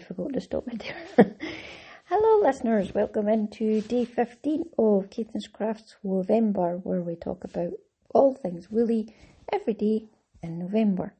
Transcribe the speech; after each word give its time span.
forgot 0.00 0.32
to 0.32 0.40
stop 0.40 0.64
it 0.68 0.82
there. 1.16 1.36
Hello, 2.06 2.42
listeners. 2.42 2.94
Welcome 2.94 3.28
into 3.28 3.82
day 3.82 4.04
15 4.04 4.64
of 4.78 5.10
Caitlin's 5.10 5.46
Crafts 5.46 5.96
Wovember, 6.04 6.84
where 6.84 7.02
we 7.02 7.14
talk 7.14 7.44
about 7.44 7.72
all 8.14 8.34
things 8.34 8.70
woolly 8.70 9.14
every 9.52 9.74
day 9.74 10.06
in 10.42 10.58
November. 10.58 11.14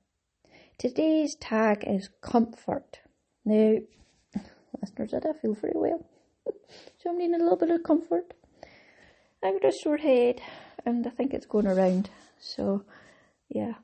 Today's 0.78 1.34
tag 1.34 1.84
is 1.86 2.08
comfort. 2.22 3.00
Now, 3.44 3.78
listeners, 4.82 5.14
I 5.14 5.20
don't 5.20 5.40
feel 5.40 5.54
very 5.54 5.74
well, 5.76 6.04
so 6.98 7.10
I'm 7.10 7.18
needing 7.18 7.34
a 7.34 7.42
little 7.42 7.58
bit 7.58 7.70
of 7.70 7.82
comfort. 7.82 8.34
I've 9.42 9.60
got 9.60 9.68
a 9.68 9.72
sore 9.72 9.98
head, 9.98 10.40
and 10.84 11.06
I 11.06 11.10
think 11.10 11.34
it's 11.34 11.46
going 11.46 11.66
around. 11.66 12.10
So, 12.38 12.84
yeah, 13.48 13.74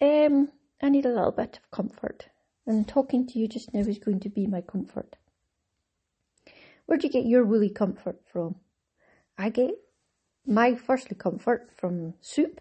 um, 0.00 0.48
I 0.82 0.88
need 0.88 1.06
a 1.06 1.10
little 1.10 1.32
bit 1.32 1.60
of 1.62 1.70
comfort, 1.70 2.28
and 2.66 2.86
talking 2.86 3.26
to 3.26 3.38
you 3.38 3.48
just 3.48 3.72
now 3.72 3.80
is 3.80 3.98
going 3.98 4.20
to 4.20 4.28
be 4.28 4.46
my 4.46 4.60
comfort. 4.60 5.16
Where 6.86 6.98
do 6.98 7.06
you 7.06 7.12
get 7.12 7.26
your 7.26 7.44
woolly 7.44 7.70
comfort 7.70 8.20
from? 8.32 8.56
I 9.38 9.50
get 9.50 9.70
my 10.46 10.74
firstly 10.74 11.16
comfort 11.16 11.70
from 11.76 12.14
soup 12.20 12.60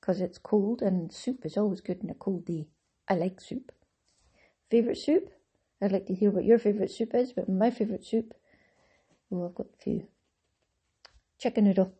because 0.00 0.20
it's 0.20 0.38
cold 0.38 0.82
and 0.82 1.12
soup 1.12 1.44
is 1.44 1.56
always 1.56 1.80
good 1.80 2.02
in 2.02 2.10
a 2.10 2.14
cold 2.14 2.46
day. 2.46 2.68
I 3.08 3.14
like 3.14 3.40
soup. 3.40 3.72
Favourite 4.70 4.98
soup? 4.98 5.30
I'd 5.80 5.92
like 5.92 6.06
to 6.06 6.14
hear 6.14 6.30
what 6.30 6.44
your 6.44 6.58
favourite 6.58 6.90
soup 6.90 7.14
is, 7.14 7.32
but 7.32 7.48
my 7.48 7.70
favourite 7.70 8.04
soup, 8.04 8.32
oh, 9.30 9.46
I've 9.46 9.54
got 9.54 9.66
a 9.78 9.82
few. 9.82 10.06
Chicken 11.38 11.64
noodle. 11.64 11.92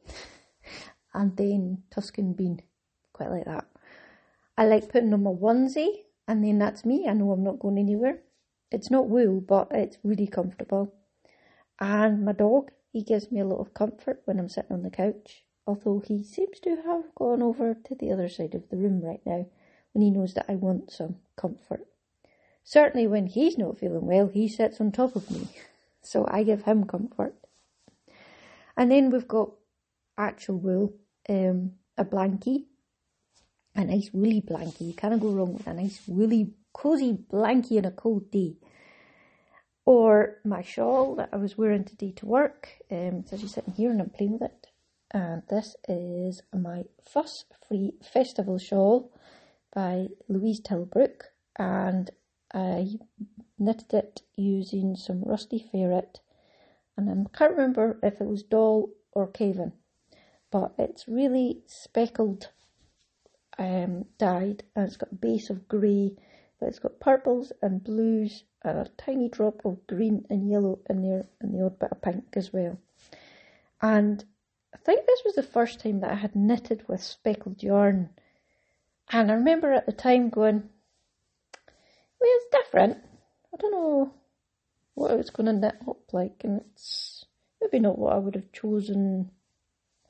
and 1.14 1.36
then 1.36 1.82
Tuscan 1.90 2.32
bean. 2.32 2.62
Quite 3.12 3.30
like 3.30 3.44
that. 3.44 3.66
I 4.56 4.64
like 4.64 4.90
putting 4.90 5.12
on 5.12 5.22
my 5.22 5.30
onesie, 5.30 6.04
and 6.28 6.44
then 6.44 6.58
that's 6.58 6.84
me. 6.84 7.06
I 7.08 7.12
know 7.12 7.30
I'm 7.30 7.44
not 7.44 7.58
going 7.58 7.78
anywhere. 7.78 8.20
It's 8.70 8.90
not 8.90 9.08
wool, 9.08 9.40
but 9.40 9.68
it's 9.70 9.98
really 10.02 10.26
comfortable. 10.26 10.92
And 11.80 12.24
my 12.24 12.32
dog, 12.32 12.70
he 12.92 13.02
gives 13.02 13.30
me 13.30 13.40
a 13.40 13.44
lot 13.44 13.60
of 13.60 13.74
comfort 13.74 14.22
when 14.24 14.38
I'm 14.38 14.48
sitting 14.48 14.72
on 14.72 14.82
the 14.82 14.90
couch, 14.90 15.44
although 15.66 16.02
he 16.04 16.22
seems 16.22 16.58
to 16.60 16.76
have 16.84 17.14
gone 17.14 17.42
over 17.42 17.74
to 17.74 17.94
the 17.94 18.10
other 18.10 18.28
side 18.28 18.54
of 18.54 18.68
the 18.70 18.76
room 18.76 19.02
right 19.02 19.20
now 19.24 19.46
when 19.92 20.02
he 20.02 20.10
knows 20.10 20.34
that 20.34 20.46
I 20.48 20.56
want 20.56 20.90
some 20.90 21.16
comfort. 21.36 21.86
Certainly 22.64 23.06
when 23.06 23.26
he's 23.26 23.56
not 23.56 23.78
feeling 23.78 24.06
well, 24.06 24.28
he 24.28 24.48
sits 24.48 24.80
on 24.80 24.92
top 24.92 25.16
of 25.16 25.30
me. 25.30 25.48
So 26.02 26.24
I 26.30 26.44
give 26.44 26.62
him 26.62 26.84
comfort. 26.84 27.34
And 28.76 28.92
then 28.92 29.10
we've 29.10 29.26
got 29.26 29.50
actual 30.16 30.56
wool, 30.58 30.92
um, 31.28 31.72
a 31.98 32.04
blankie, 32.04 32.66
a 33.76 33.84
nice 33.84 34.10
woolly 34.12 34.42
blankie. 34.42 34.88
You 34.88 34.94
can't 34.94 35.20
go 35.20 35.30
wrong 35.30 35.54
with 35.54 35.66
a 35.66 35.74
nice 35.74 36.00
woolly, 36.06 36.54
cozy 36.72 37.12
blankie 37.12 37.78
on 37.78 37.84
a 37.84 37.90
cold 37.90 38.30
day. 38.30 38.56
Or 39.84 40.38
my 40.44 40.62
shawl 40.62 41.14
that 41.16 41.28
I 41.32 41.36
was 41.36 41.56
wearing 41.56 41.84
today 41.84 42.12
to 42.16 42.26
work. 42.26 42.68
Um, 42.90 43.24
so 43.26 43.36
she's 43.36 43.54
sitting 43.54 43.74
here 43.74 43.90
and 43.90 44.00
I'm 44.00 44.10
playing 44.10 44.32
with 44.32 44.50
it. 44.50 44.66
And 45.12 45.42
this 45.48 45.76
is 45.88 46.42
my 46.52 46.82
Fuss 47.04 47.44
Free 47.68 47.92
Festival 48.02 48.58
shawl 48.58 49.12
by 49.72 50.08
Louise 50.28 50.60
Tilbrook, 50.60 51.24
and 51.58 52.10
I 52.52 52.86
knitted 53.58 53.92
it 53.92 54.22
using 54.36 54.96
some 54.96 55.22
rusty 55.22 55.58
ferret, 55.70 56.20
and 56.96 57.10
I 57.10 57.36
can't 57.36 57.52
remember 57.52 57.98
if 58.02 58.20
it 58.20 58.26
was 58.26 58.42
doll 58.42 58.90
or 59.12 59.26
Caven, 59.28 59.72
but 60.50 60.72
it's 60.78 61.06
really 61.06 61.62
speckled 61.66 62.48
um, 63.58 64.04
dyed, 64.18 64.64
and 64.74 64.86
it's 64.86 64.96
got 64.96 65.12
a 65.12 65.16
base 65.16 65.50
of 65.50 65.68
grey, 65.68 66.16
but 66.58 66.68
it's 66.68 66.78
got 66.78 67.00
purples 67.00 67.52
and 67.62 67.82
blues 67.82 68.44
and 68.62 68.78
a 68.78 68.90
tiny 68.96 69.28
drop 69.28 69.64
of 69.64 69.86
green 69.86 70.24
and 70.30 70.50
yellow 70.50 70.80
in 70.88 71.02
there, 71.02 71.26
and 71.40 71.54
the 71.54 71.64
odd 71.64 71.78
bit 71.78 71.92
of 71.92 72.02
pink 72.02 72.24
as 72.34 72.52
well. 72.52 72.78
And 73.80 74.24
I 74.74 74.78
think 74.78 75.06
this 75.06 75.22
was 75.24 75.34
the 75.34 75.42
first 75.42 75.80
time 75.80 76.00
that 76.00 76.10
I 76.10 76.16
had 76.16 76.34
knitted 76.34 76.88
with 76.88 77.02
speckled 77.02 77.62
yarn 77.62 78.10
and 79.10 79.30
I 79.30 79.34
remember 79.34 79.72
at 79.72 79.86
the 79.86 79.92
time 79.92 80.30
going, 80.30 80.68
well, 82.20 82.30
it's 82.34 82.64
different. 82.64 82.98
I 83.52 83.56
don't 83.56 83.70
know 83.70 84.12
what 84.94 85.12
it 85.12 85.16
was 85.16 85.30
going 85.30 85.46
to 85.46 85.52
knit 85.52 85.76
up 85.88 86.12
like, 86.12 86.40
and 86.42 86.60
it's 86.72 87.24
maybe 87.60 87.78
not 87.78 87.98
what 87.98 88.14
I 88.14 88.18
would 88.18 88.34
have 88.34 88.50
chosen 88.52 89.30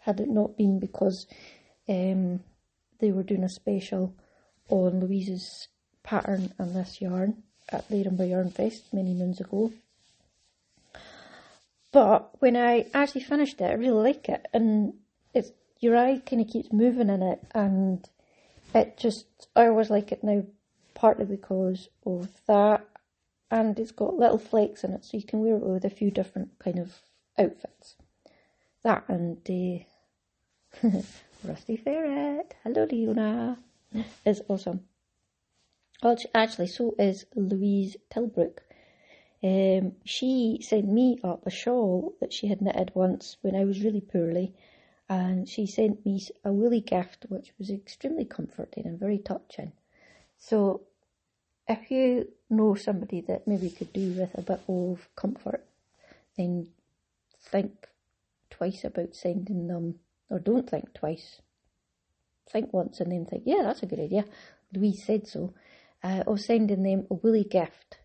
had 0.01 0.21
it 0.21 0.29
not 0.29 0.57
been 0.57 0.79
because 0.79 1.27
um, 1.89 2.41
they 2.99 3.13
were 3.13 3.23
doing 3.23 3.45
a 3.45 3.49
special 3.49 4.15
on 4.69 5.01
Louise's 5.01 5.69
pattern 6.03 6.53
and 6.59 6.75
this 6.75 7.01
yarn 7.01 7.43
at 7.69 7.89
the 7.89 8.01
Edinburgh 8.01 8.27
Yarn 8.27 8.51
Fest 8.51 8.93
many 8.93 9.13
moons 9.13 9.41
ago. 9.41 9.73
But 11.93 12.31
when 12.41 12.57
I 12.57 12.87
actually 12.93 13.23
finished 13.23 13.61
it, 13.61 13.65
I 13.65 13.75
really 13.75 14.13
like 14.13 14.29
it, 14.29 14.47
and 14.53 14.95
it's 15.33 15.51
your 15.81 15.97
eye 15.97 16.21
kind 16.27 16.43
of 16.43 16.49
keeps 16.49 16.73
moving 16.73 17.09
in 17.09 17.23
it, 17.23 17.41
and 17.55 18.07
it 18.75 18.99
just, 18.99 19.27
I 19.55 19.67
always 19.67 19.91
like 19.91 20.13
it 20.13 20.23
now, 20.23 20.45
partly 20.95 21.25
because 21.25 21.89
of 22.05 22.29
that, 22.47 22.87
and 23.51 23.79
it's 23.79 23.93
got 23.93 24.19
little 24.19 24.39
flakes 24.39 24.85
in 24.85 24.93
it, 24.93 25.05
so 25.05 25.17
you 25.17 25.23
can 25.23 25.41
wear 25.41 25.57
it 25.57 25.63
with 25.63 25.85
a 25.85 25.91
few 25.91 26.11
different 26.11 26.59
kind 26.59 26.79
of 26.79 26.95
outfits. 27.39 27.97
That 28.83 29.05
and 29.09 29.39
uh, 29.49 29.85
Rusty 31.45 31.77
Ferret, 31.77 32.55
hello 32.63 32.87
Leona, 32.91 33.59
is 34.25 34.43
awesome. 34.49 34.81
Well, 36.03 36.17
actually, 36.35 36.67
so 36.67 36.95
is 36.99 37.25
Louise 37.35 37.97
Tilbrook. 38.11 38.59
Um, 39.43 39.93
she 40.05 40.59
sent 40.63 40.89
me 40.89 41.19
up 41.25 41.47
a 41.47 41.51
shawl 41.51 42.15
that 42.21 42.33
she 42.33 42.49
had 42.49 42.61
knitted 42.61 42.93
once 42.95 43.37
when 43.41 43.55
I 43.57 43.65
was 43.65 43.83
really 43.83 44.01
poorly, 44.01 44.55
and 45.09 45.49
she 45.49 45.67
sent 45.67 46.05
me 46.05 46.21
a 46.45 46.53
woolly 46.53 46.81
gift 46.81 47.27
which 47.29 47.53
was 47.59 47.71
extremely 47.71 48.25
comforting 48.25 48.87
and 48.87 48.99
very 48.99 49.19
touching. 49.19 49.73
So 50.39 50.83
if 51.69 51.91
you 51.91 52.29
know 52.51 52.75
somebody 52.75 53.23
that 53.23 53.49
maybe 53.49 53.71
could 53.71 53.93
do 53.93 54.11
with 54.13 54.37
a 54.37 54.43
bit 54.43 54.61
of 54.69 55.09
comfort, 55.17 55.65
then 56.37 56.69
think 57.41 57.89
twice 58.51 58.85
about 58.85 59.15
sending 59.15 59.69
them, 59.69 60.01
or 60.31 60.39
don't 60.39 60.69
think 60.69 60.93
twice. 60.95 61.41
Think 62.51 62.73
once 62.73 63.01
and 63.01 63.13
then 63.13 63.27
think, 63.27 63.43
yeah, 63.47 63.63
that's 63.63 63.83
a 63.83 63.87
good 63.87 64.01
idea. 64.01 64.25
Louise 64.73 65.05
said 65.05 65.27
so. 65.27 65.55
Uh, 66.03 66.23
of 66.27 66.41
sending 66.41 66.83
them 66.83 67.07
a 67.11 67.15
woolly 67.15 67.45
gift. 67.45 67.99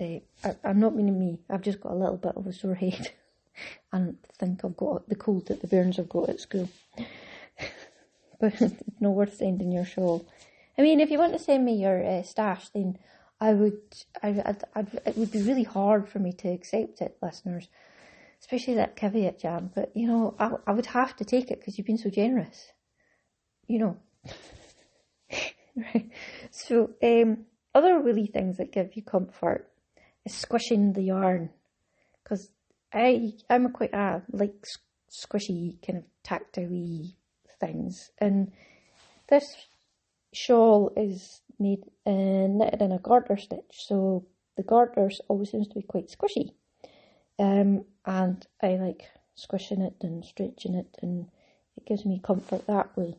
Uh, 0.00 0.20
I, 0.44 0.56
I'm 0.64 0.80
not 0.80 0.94
meaning 0.94 1.18
me, 1.18 1.38
I've 1.48 1.62
just 1.62 1.80
got 1.80 1.92
a 1.92 1.96
little 1.96 2.16
bit 2.16 2.36
of 2.36 2.46
a 2.46 2.52
sore 2.52 2.74
head. 2.74 3.12
and 3.92 4.16
think 4.38 4.64
I've 4.64 4.76
got 4.76 5.08
the 5.08 5.14
cold 5.14 5.46
that 5.48 5.60
the 5.60 5.66
bairns 5.66 5.96
have 5.96 6.08
got 6.08 6.28
at 6.28 6.40
school. 6.40 6.68
but 8.40 8.60
it's 8.60 8.74
not 9.00 9.10
worth 9.10 9.36
sending 9.36 9.72
your 9.72 9.84
shawl. 9.84 10.26
I 10.78 10.82
mean, 10.82 11.00
if 11.00 11.10
you 11.10 11.18
want 11.18 11.34
to 11.34 11.38
send 11.38 11.64
me 11.64 11.74
your 11.74 12.04
uh, 12.04 12.22
stash, 12.22 12.68
then 12.70 12.98
I 13.40 13.52
would, 13.52 13.80
I, 14.22 14.28
I'd, 14.44 14.64
I'd, 14.74 15.00
it 15.06 15.16
would 15.16 15.30
be 15.30 15.42
really 15.42 15.62
hard 15.62 16.08
for 16.08 16.18
me 16.18 16.32
to 16.34 16.48
accept 16.48 17.00
it, 17.00 17.16
listeners, 17.22 17.68
especially 18.40 18.74
that 18.74 18.96
caveat 18.96 19.38
jam. 19.38 19.70
But 19.74 19.92
you 19.94 20.06
know, 20.06 20.34
I, 20.38 20.52
I 20.66 20.72
would 20.72 20.86
have 20.86 21.16
to 21.16 21.24
take 21.24 21.50
it 21.50 21.60
because 21.60 21.78
you've 21.78 21.86
been 21.86 21.98
so 21.98 22.10
generous. 22.10 22.72
You 23.66 23.78
know, 23.78 23.96
right? 25.76 26.10
So, 26.50 26.90
um, 27.02 27.46
other 27.74 28.00
woolly 28.00 28.26
things 28.26 28.56
that 28.56 28.72
give 28.72 28.96
you 28.96 29.02
comfort 29.02 29.70
is 30.24 30.34
squishing 30.34 30.92
the 30.92 31.02
yarn 31.02 31.50
because 32.22 32.50
I 32.92 33.32
I'm 33.48 33.66
a 33.66 33.70
quite 33.70 33.94
uh, 33.94 34.20
like 34.32 34.64
squishy 35.10 35.84
kind 35.86 35.98
of 35.98 36.04
tactile 36.24 37.04
things, 37.60 38.10
and 38.18 38.52
this 39.28 39.44
shawl 40.32 40.92
is 40.96 41.42
made 41.58 41.84
uh, 42.06 42.10
knitted 42.10 42.82
in 42.82 42.92
a 42.92 42.98
garter 42.98 43.36
stitch, 43.36 43.86
so 43.86 44.26
the 44.56 44.62
garters 44.62 45.20
always 45.28 45.50
seems 45.50 45.68
to 45.68 45.74
be 45.74 45.82
quite 45.82 46.08
squishy, 46.08 46.54
um, 47.40 47.84
and 48.04 48.46
I 48.62 48.76
like 48.76 49.08
squishing 49.34 49.80
it 49.80 49.94
and 50.02 50.24
stretching 50.24 50.74
it, 50.74 50.96
and 51.02 51.26
it 51.76 51.86
gives 51.86 52.04
me 52.04 52.20
comfort 52.22 52.66
that 52.66 52.96
way. 52.96 53.18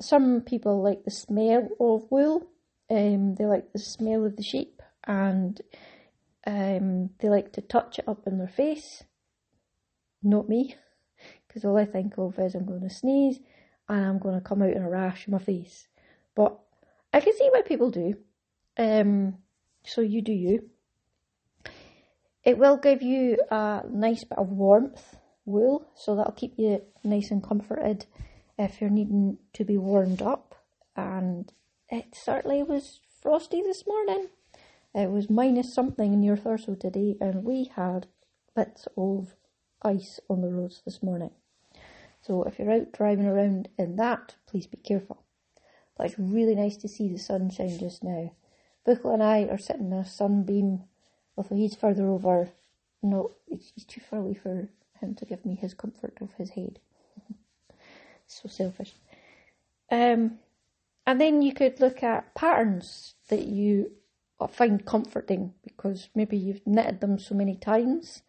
Some 0.00 0.40
people 0.40 0.82
like 0.82 1.04
the 1.04 1.10
smell 1.10 1.68
of 1.78 2.10
wool. 2.10 2.46
Um, 2.88 3.34
they 3.34 3.44
like 3.44 3.72
the 3.72 3.78
smell 3.78 4.24
of 4.24 4.36
the 4.36 4.42
sheep, 4.42 4.80
and 5.04 5.60
um, 6.46 7.10
they 7.18 7.28
like 7.28 7.52
to 7.52 7.60
touch 7.60 7.98
it 7.98 8.08
up 8.08 8.26
in 8.26 8.38
their 8.38 8.48
face. 8.48 9.04
Not 10.22 10.48
me, 10.48 10.76
because 11.46 11.64
all 11.64 11.76
I 11.76 11.84
think 11.84 12.14
of 12.16 12.38
is 12.38 12.54
I'm 12.54 12.66
going 12.66 12.82
to 12.82 12.90
sneeze 12.90 13.40
and 13.88 14.06
I'm 14.06 14.18
going 14.18 14.36
to 14.36 14.40
come 14.40 14.62
out 14.62 14.72
in 14.72 14.82
a 14.82 14.88
rash 14.88 15.26
in 15.26 15.32
my 15.32 15.38
face. 15.38 15.88
But 16.36 16.58
I 17.12 17.20
can 17.20 17.36
see 17.36 17.48
why 17.50 17.62
people 17.62 17.90
do. 17.90 18.14
Um, 18.78 19.38
so 19.84 20.00
you 20.00 20.22
do 20.22 20.32
you. 20.32 20.70
It 22.44 22.58
will 22.58 22.76
give 22.76 23.02
you 23.02 23.38
mm-hmm. 23.50 23.94
a 23.94 23.98
nice 23.98 24.24
bit 24.24 24.38
of 24.38 24.50
warmth, 24.50 25.16
wool, 25.44 25.86
so 25.94 26.14
that'll 26.14 26.32
keep 26.32 26.54
you 26.56 26.82
nice 27.04 27.30
and 27.30 27.42
comforted 27.42 28.06
if 28.58 28.80
you're 28.80 28.90
needing 28.90 29.38
to 29.54 29.64
be 29.64 29.76
warmed 29.76 30.22
up. 30.22 30.54
And 30.96 31.52
it 31.88 32.14
certainly 32.14 32.62
was 32.62 33.00
frosty 33.22 33.62
this 33.62 33.86
morning 33.86 34.28
It 34.94 35.10
was 35.10 35.30
minus 35.30 35.72
something 35.72 36.12
in 36.12 36.22
your 36.22 36.36
Thurso 36.36 36.78
today, 36.78 37.16
and 37.20 37.44
we 37.44 37.70
had 37.76 38.08
bits 38.56 38.88
of 38.96 39.34
ice 39.82 40.18
on 40.28 40.40
the 40.40 40.48
roads 40.48 40.82
this 40.84 41.02
morning. 41.02 41.30
So 42.22 42.42
if 42.42 42.58
you're 42.58 42.72
out 42.72 42.92
driving 42.92 43.26
around 43.26 43.68
in 43.78 43.96
that, 43.96 44.34
please 44.46 44.66
be 44.66 44.76
careful. 44.78 45.22
But 45.96 46.06
it's 46.06 46.18
really 46.18 46.54
nice 46.54 46.76
to 46.78 46.88
see 46.88 47.08
the 47.08 47.18
sunshine 47.18 47.78
just 47.78 48.02
now. 48.02 48.32
Buchel 48.86 49.14
and 49.14 49.22
I 49.22 49.44
are 49.44 49.58
sitting 49.58 49.92
in 49.92 49.92
a 49.92 50.04
sunbeam, 50.04 50.84
although 51.40 51.56
he's 51.56 51.74
further 51.74 52.06
over. 52.06 52.50
No, 53.02 53.32
he's 53.46 53.84
too 53.86 54.02
far 54.02 54.18
away 54.18 54.34
for 54.34 54.68
him 55.00 55.14
to 55.14 55.24
give 55.24 55.46
me 55.46 55.54
his 55.54 55.72
comfort 55.72 56.18
of 56.20 56.32
his 56.34 56.50
head. 56.50 56.78
so 58.26 58.46
selfish. 58.48 58.92
Um, 59.90 60.38
and 61.06 61.18
then 61.18 61.40
you 61.40 61.54
could 61.54 61.80
look 61.80 62.02
at 62.02 62.34
patterns 62.34 63.14
that 63.28 63.46
you 63.46 63.92
find 64.50 64.84
comforting 64.84 65.54
because 65.64 66.10
maybe 66.14 66.36
you've 66.36 66.66
knitted 66.66 67.00
them 67.00 67.18
so 67.18 67.34
many 67.34 67.56
times, 67.56 68.22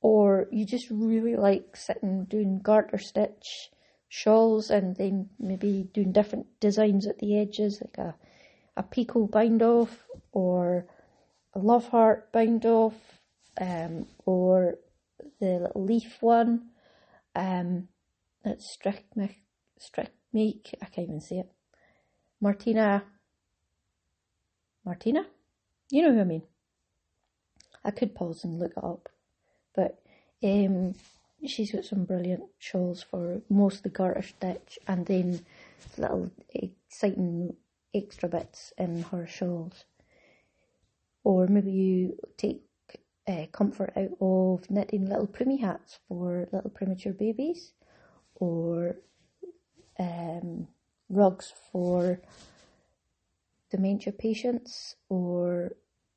or 0.00 0.46
you 0.52 0.64
just 0.64 0.88
really 0.90 1.34
like 1.34 1.76
sitting 1.76 2.24
doing 2.24 2.60
garter 2.60 2.98
stitch 2.98 3.70
shawls 4.08 4.70
and 4.70 4.94
then 4.96 5.28
maybe 5.40 5.88
doing 5.92 6.12
different 6.12 6.46
designs 6.60 7.04
at 7.06 7.18
the 7.18 7.36
edges, 7.36 7.80
like 7.80 7.98
a, 7.98 8.14
a 8.76 8.82
picot 8.84 9.30
bind 9.32 9.60
off 9.60 10.04
or 10.30 10.86
love 11.58 11.88
heart 11.88 12.32
bind 12.32 12.64
off, 12.66 12.94
um, 13.60 14.06
or 14.24 14.76
the 15.40 15.70
leaf 15.74 16.18
one. 16.20 16.70
Um, 17.34 17.88
that's 18.44 18.70
strict 18.70 19.16
make, 20.34 20.74
I 20.82 20.86
can't 20.86 21.08
even 21.08 21.20
see 21.20 21.38
it. 21.38 21.50
Martina, 22.40 23.04
Martina? 24.84 25.24
You 25.90 26.02
know 26.02 26.12
who 26.12 26.20
I 26.20 26.24
mean. 26.24 26.42
I 27.84 27.90
could 27.90 28.14
pause 28.14 28.44
and 28.44 28.58
look 28.58 28.72
it 28.76 28.84
up, 28.84 29.08
but 29.74 30.02
um, 30.42 30.94
she's 31.46 31.72
got 31.72 31.84
some 31.84 32.04
brilliant 32.04 32.44
shawls 32.58 33.02
for 33.02 33.42
most 33.48 33.76
of 33.76 33.82
the 33.84 33.88
garter 33.90 34.22
stitch 34.22 34.78
and 34.88 35.06
then 35.06 35.44
little 35.96 36.30
exciting 36.52 37.56
extra 37.94 38.28
bits 38.28 38.72
in 38.76 39.02
her 39.04 39.26
shawls. 39.26 39.84
Or 41.24 41.46
maybe 41.46 41.72
you 41.72 42.18
take 42.36 42.62
uh, 43.26 43.46
comfort 43.52 43.92
out 43.96 44.10
of 44.20 44.70
knitting 44.70 45.06
little 45.06 45.26
preemie 45.26 45.60
hats 45.60 45.98
for 46.06 46.46
little 46.52 46.70
premature 46.70 47.14
babies 47.14 47.72
or 48.34 48.96
um, 49.98 50.68
rugs 51.08 51.52
for 51.72 52.20
dementia 53.70 54.12
patients 54.12 54.96
or 55.08 55.72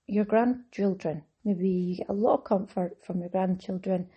your 0.07 0.25
grandchildren. 0.25 1.23
Maybe 1.43 1.69
you 1.69 1.95
get 1.97 2.09
a 2.09 2.13
lot 2.13 2.39
of 2.39 2.43
comfort 2.43 2.97
from 3.05 3.21
your 3.21 3.29
grandchildren 3.29 4.09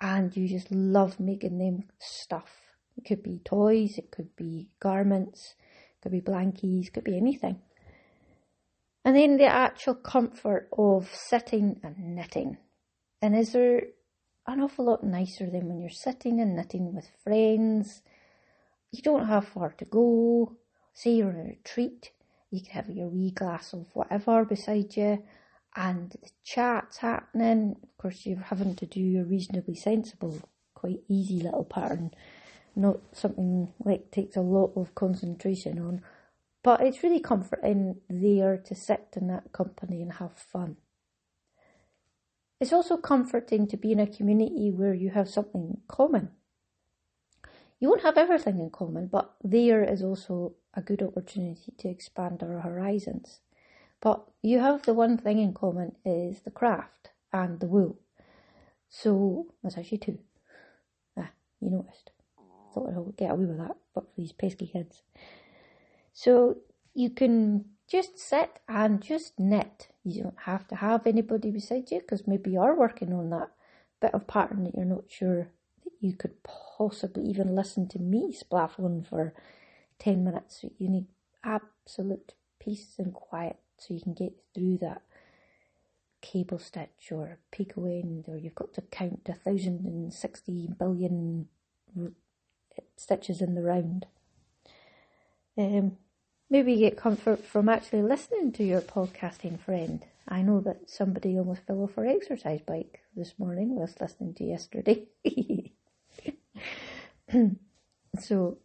and 0.00 0.34
you 0.36 0.48
just 0.48 0.70
love 0.70 1.20
making 1.20 1.58
them 1.58 1.84
stuff. 1.98 2.50
It 2.96 3.04
could 3.04 3.22
be 3.22 3.40
toys, 3.44 3.98
it 3.98 4.10
could 4.10 4.34
be 4.36 4.70
garments, 4.80 5.54
it 5.58 6.02
could 6.02 6.12
be 6.12 6.20
blankies, 6.20 6.86
it 6.86 6.92
could 6.94 7.04
be 7.04 7.16
anything. 7.16 7.60
And 9.04 9.16
then 9.16 9.36
the 9.36 9.46
actual 9.46 9.94
comfort 9.94 10.68
of 10.76 11.08
sitting 11.14 11.80
and 11.82 12.16
knitting. 12.16 12.58
And 13.22 13.36
is 13.36 13.52
there 13.52 13.82
an 14.46 14.60
awful 14.60 14.86
lot 14.86 15.04
nicer 15.04 15.48
than 15.50 15.68
when 15.68 15.80
you're 15.80 15.90
sitting 15.90 16.40
and 16.40 16.56
knitting 16.56 16.94
with 16.94 17.08
friends? 17.24 18.02
You 18.90 19.02
don't 19.02 19.26
have 19.26 19.48
far 19.48 19.72
to 19.72 19.84
go. 19.84 20.56
Say 20.94 21.12
you're 21.12 21.28
on 21.28 21.36
a 21.36 21.44
retreat, 21.44 22.10
you 22.50 22.60
can 22.60 22.72
have 22.72 22.90
your 22.90 23.08
wee 23.08 23.30
glass 23.30 23.72
of 23.72 23.86
whatever 23.94 24.44
beside 24.44 24.96
you, 24.96 25.22
and 25.76 26.10
the 26.10 26.30
chat's 26.44 26.96
happening. 26.96 27.76
Of 27.82 27.96
course, 27.98 28.26
you're 28.26 28.40
having 28.40 28.74
to 28.74 28.86
do 28.86 29.20
a 29.20 29.24
reasonably 29.24 29.76
sensible, 29.76 30.40
quite 30.74 31.00
easy 31.08 31.40
little 31.40 31.64
pattern, 31.64 32.10
not 32.74 32.98
something 33.12 33.72
like 33.78 34.10
takes 34.10 34.36
a 34.36 34.40
lot 34.40 34.72
of 34.74 34.94
concentration 34.96 35.78
on. 35.78 36.02
But 36.62 36.80
it's 36.80 37.02
really 37.02 37.20
comforting 37.20 38.00
there 38.08 38.56
to 38.56 38.74
sit 38.74 39.08
in 39.16 39.28
that 39.28 39.52
company 39.52 40.02
and 40.02 40.14
have 40.14 40.32
fun. 40.36 40.76
It's 42.60 42.72
also 42.72 42.96
comforting 42.96 43.68
to 43.68 43.76
be 43.76 43.92
in 43.92 44.00
a 44.00 44.06
community 44.06 44.70
where 44.70 44.94
you 44.94 45.10
have 45.10 45.28
something 45.28 45.78
common. 45.86 46.30
You 47.78 47.88
won't 47.88 48.02
have 48.02 48.18
everything 48.18 48.58
in 48.58 48.70
common, 48.70 49.06
but 49.06 49.34
there 49.44 49.84
is 49.84 50.02
also 50.02 50.54
a 50.74 50.82
good 50.82 51.00
opportunity 51.00 51.72
to 51.78 51.88
expand 51.88 52.42
our 52.42 52.60
horizons. 52.60 53.40
But 54.00 54.24
you 54.42 54.58
have 54.58 54.82
the 54.82 54.94
one 54.94 55.16
thing 55.16 55.38
in 55.38 55.54
common 55.54 55.94
is 56.04 56.40
the 56.40 56.50
craft 56.50 57.10
and 57.32 57.60
the 57.60 57.66
wool. 57.66 57.98
So 58.88 59.46
that's 59.62 59.78
actually 59.78 59.98
two. 59.98 60.18
Ah, 61.16 61.30
you 61.60 61.70
noticed. 61.70 62.10
Thought 62.74 62.88
I'd 62.88 63.16
get 63.16 63.30
away 63.30 63.46
with 63.46 63.58
that, 63.58 63.76
but 63.94 64.04
for 64.04 64.20
these 64.20 64.32
pesky 64.32 64.66
kids. 64.66 65.02
So 66.18 66.56
you 66.94 67.10
can 67.10 67.64
just 67.86 68.18
sit 68.18 68.58
and 68.68 69.00
just 69.00 69.38
knit. 69.38 69.86
You 70.02 70.24
don't 70.24 70.40
have 70.46 70.66
to 70.66 70.74
have 70.74 71.06
anybody 71.06 71.52
beside 71.52 71.92
you 71.92 72.00
because 72.00 72.26
maybe 72.26 72.50
you 72.50 72.60
are 72.60 72.74
working 72.74 73.12
on 73.12 73.30
that 73.30 73.50
bit 74.02 74.14
of 74.14 74.26
pattern 74.26 74.64
that 74.64 74.74
you're 74.74 74.84
not 74.84 75.04
sure 75.08 75.52
that 75.84 75.92
you 76.00 76.14
could 76.14 76.42
possibly 76.42 77.22
even 77.22 77.54
listen 77.54 77.86
to 77.90 78.00
me 78.00 78.34
splaff 78.36 78.80
on 78.80 79.04
for 79.08 79.32
10 80.00 80.24
minutes. 80.24 80.64
You 80.78 80.88
need 80.88 81.06
absolute 81.44 82.34
peace 82.58 82.96
and 82.98 83.14
quiet 83.14 83.58
so 83.76 83.94
you 83.94 84.00
can 84.00 84.14
get 84.14 84.32
through 84.52 84.78
that 84.78 85.02
cable 86.20 86.58
stitch 86.58 87.12
or 87.12 87.38
picot 87.52 87.84
end 87.84 88.24
or 88.26 88.36
you've 88.36 88.56
got 88.56 88.74
to 88.74 88.82
count 88.82 89.28
a 89.28 89.34
thousand 89.34 89.86
and 89.86 90.12
sixty 90.12 90.66
billion 90.66 91.46
stitches 92.96 93.40
in 93.40 93.54
the 93.54 93.62
round. 93.62 94.06
Um, 95.56 95.96
maybe 96.50 96.72
you 96.72 96.78
get 96.78 96.96
comfort 96.96 97.44
from 97.44 97.68
actually 97.68 98.02
listening 98.02 98.52
to 98.52 98.64
your 98.64 98.80
podcasting 98.80 99.60
friend. 99.60 100.04
I 100.26 100.42
know 100.42 100.60
that 100.60 100.90
somebody 100.90 101.38
almost 101.38 101.66
fell 101.66 101.82
off 101.82 101.94
her 101.94 102.06
exercise 102.06 102.60
bike 102.60 103.00
this 103.16 103.34
morning 103.38 103.74
whilst 103.74 104.00
listening 104.00 104.34
to 104.34 104.44
yesterday. 104.44 105.06
so, 108.18 108.58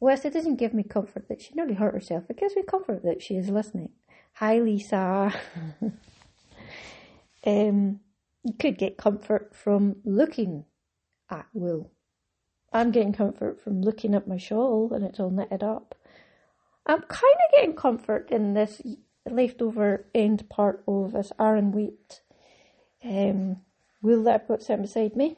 whilst 0.00 0.24
it 0.24 0.32
doesn't 0.32 0.56
give 0.56 0.74
me 0.74 0.82
comfort 0.82 1.28
that 1.28 1.42
she 1.42 1.54
nearly 1.54 1.74
hurt 1.74 1.94
herself, 1.94 2.24
it 2.28 2.38
gives 2.38 2.56
me 2.56 2.62
comfort 2.62 3.02
that 3.04 3.22
she 3.22 3.36
is 3.36 3.48
listening. 3.48 3.90
Hi, 4.34 4.58
Lisa. 4.58 5.32
um, 7.46 8.00
you 8.44 8.52
could 8.58 8.78
get 8.78 8.96
comfort 8.96 9.54
from 9.54 9.96
looking 10.04 10.64
at 11.30 11.46
wool. 11.52 11.90
I'm 12.72 12.90
getting 12.90 13.12
comfort 13.12 13.60
from 13.60 13.82
looking 13.82 14.14
at 14.14 14.28
my 14.28 14.36
shawl 14.36 14.92
and 14.92 15.04
it's 15.04 15.18
all 15.18 15.30
knitted 15.30 15.62
up. 15.62 15.94
I'm 16.88 17.02
kind 17.02 17.34
of 17.46 17.54
getting 17.54 17.74
comfort 17.74 18.30
in 18.30 18.54
this 18.54 18.80
leftover 19.28 20.06
end 20.14 20.48
part 20.48 20.82
of 20.88 21.12
this 21.12 21.32
Aran 21.38 21.72
weight 21.72 22.22
um, 23.04 23.58
wool 24.02 24.22
that 24.24 24.40
I've 24.42 24.48
got 24.48 24.62
sitting 24.62 24.82
beside 24.82 25.14
me. 25.14 25.36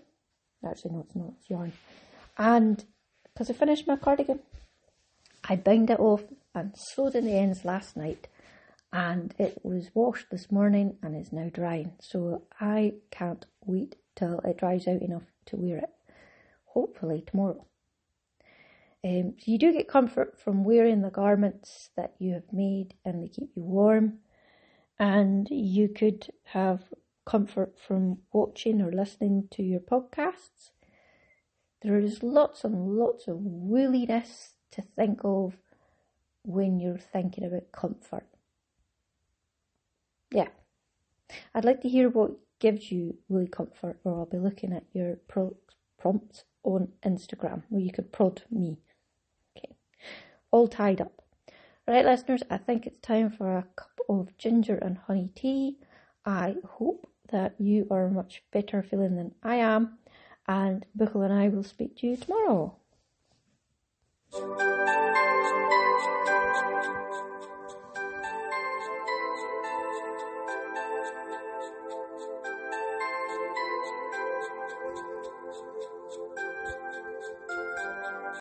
Actually, 0.64 0.92
no, 0.92 1.00
it's 1.00 1.16
not. 1.16 1.32
It's 1.38 1.50
yarn. 1.50 1.72
And 2.38 2.84
because 3.32 3.50
I 3.50 3.54
finished 3.54 3.88
my 3.88 3.96
cardigan, 3.96 4.40
I 5.48 5.56
bound 5.56 5.90
it 5.90 5.98
off 5.98 6.22
and 6.54 6.72
sewed 6.76 7.14
in 7.14 7.24
the 7.24 7.36
ends 7.36 7.64
last 7.64 7.96
night. 7.96 8.28
And 8.92 9.34
it 9.38 9.60
was 9.62 9.90
washed 9.94 10.30
this 10.30 10.50
morning 10.50 10.96
and 11.02 11.16
is 11.16 11.32
now 11.32 11.50
drying. 11.52 11.92
So 12.00 12.42
I 12.60 12.94
can't 13.10 13.44
wait 13.64 13.96
till 14.14 14.40
it 14.40 14.58
dries 14.58 14.86
out 14.86 15.02
enough 15.02 15.22
to 15.46 15.56
wear 15.56 15.78
it. 15.78 15.90
Hopefully 16.66 17.24
tomorrow. 17.26 17.64
Um, 19.02 19.34
so 19.38 19.50
you 19.50 19.58
do 19.58 19.72
get 19.72 19.88
comfort 19.88 20.38
from 20.38 20.64
wearing 20.64 21.00
the 21.00 21.10
garments 21.10 21.90
that 21.96 22.14
you 22.18 22.34
have 22.34 22.52
made 22.52 22.94
and 23.04 23.22
they 23.22 23.28
keep 23.28 23.50
you 23.56 23.62
warm. 23.62 24.18
And 24.98 25.48
you 25.50 25.88
could 25.88 26.28
have 26.44 26.84
comfort 27.24 27.76
from 27.78 28.18
watching 28.32 28.82
or 28.82 28.92
listening 28.92 29.48
to 29.52 29.62
your 29.62 29.80
podcasts. 29.80 30.70
There 31.82 31.98
is 31.98 32.22
lots 32.22 32.64
and 32.64 32.98
lots 32.98 33.26
of 33.26 33.38
woolliness 33.38 34.56
to 34.72 34.82
think 34.82 35.20
of 35.24 35.54
when 36.42 36.78
you're 36.78 36.98
thinking 36.98 37.44
about 37.44 37.72
comfort. 37.72 38.26
Yeah. 40.30 40.48
I'd 41.54 41.64
like 41.64 41.80
to 41.82 41.88
hear 41.88 42.10
what 42.10 42.32
gives 42.58 42.92
you 42.92 43.16
woolly 43.28 43.48
comfort, 43.48 43.98
or 44.04 44.18
I'll 44.18 44.26
be 44.26 44.38
looking 44.38 44.72
at 44.72 44.84
your 44.92 45.16
pro- 45.26 45.56
prompts 45.98 46.44
on 46.62 46.88
Instagram 47.04 47.62
where 47.68 47.80
you 47.80 47.92
could 47.92 48.12
prod 48.12 48.42
me 48.50 48.76
all 50.50 50.68
tied 50.68 51.00
up. 51.00 51.22
Right, 51.86 52.04
listeners, 52.04 52.42
I 52.50 52.58
think 52.58 52.86
it's 52.86 53.00
time 53.00 53.30
for 53.30 53.56
a 53.56 53.66
cup 53.74 54.00
of 54.08 54.36
ginger 54.38 54.76
and 54.76 54.98
honey 54.98 55.30
tea. 55.34 55.78
I 56.24 56.56
hope 56.64 57.10
that 57.30 57.54
you 57.58 57.86
are 57.90 58.08
much 58.08 58.42
better 58.52 58.82
feeling 58.82 59.16
than 59.16 59.34
I 59.42 59.56
am, 59.56 59.98
and 60.46 60.86
Buchel 60.96 61.24
and 61.24 61.32
I 61.32 61.48
will 61.48 61.64
speak 61.64 61.96
to 61.98 62.06
you 62.06 62.16
tomorrow. 62.16 62.76